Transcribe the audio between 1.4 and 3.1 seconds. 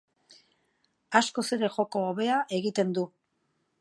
ere joko hobea egiten du.